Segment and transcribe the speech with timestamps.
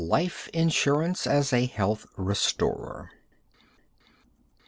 [0.03, 3.11] Life Insurance as a Health Restorer.